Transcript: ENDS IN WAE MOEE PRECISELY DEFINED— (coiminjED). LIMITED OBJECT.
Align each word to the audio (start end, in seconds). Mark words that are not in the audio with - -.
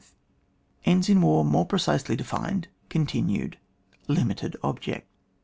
ENDS 0.83 1.09
IN 1.09 1.21
WAE 1.21 1.43
MOEE 1.43 1.65
PRECISELY 1.69 2.15
DEFINED— 2.15 2.67
(coiminjED). 2.89 3.57
LIMITED 4.07 4.57
OBJECT. 4.63 5.05